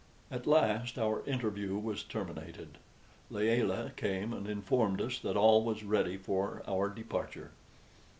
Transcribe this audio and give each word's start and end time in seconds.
At 0.31 0.47
last 0.47 0.97
our 0.97 1.23
interview 1.27 1.77
was 1.77 2.01
terminated. 2.01 2.79
Layelah 3.29 3.91
came 3.95 4.33
and 4.33 4.47
informed 4.49 4.99
us 4.99 5.19
that 5.19 5.37
all 5.37 5.63
was 5.63 5.83
ready 5.83 6.17
for 6.17 6.63
our 6.65 6.89
departure. 6.89 7.51